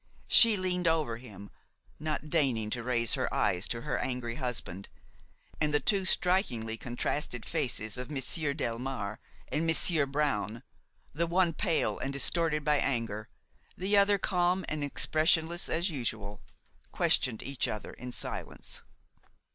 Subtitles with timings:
[0.27, 1.51] She leaned over him,
[1.99, 4.89] not deigning to raise her eyes to her angry husband,
[5.59, 9.19] and the two strikingly contrasted faces of Monsieur Delmare
[9.49, 10.63] and Monsieur Brown,
[11.13, 13.29] the one pale and distorted by anger,
[13.77, 16.41] the other calm and expressionless as usual,
[16.91, 18.81] questioned each other in silence.